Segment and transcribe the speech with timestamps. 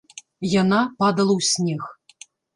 [0.61, 1.81] Яна падала ў снег.